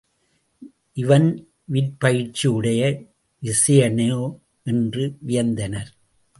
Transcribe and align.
இவன் 0.93 1.27
விற்பயிற்சி 1.65 2.47
உடைய 2.47 2.81
விசயனோ 3.43 4.39
என்று 4.63 5.17
வியந்தனர். 5.27 5.91